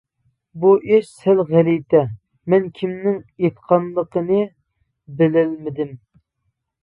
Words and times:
بۇ 0.61 0.69
ئىش 0.93 1.09
سەل 1.17 1.41
غەلىتە، 1.49 1.99
مەن 2.53 2.65
كىمنىڭ 2.79 3.19
ئېيتقانلىقىنى 3.19 4.41
بىلەلمىدىم. 5.19 5.93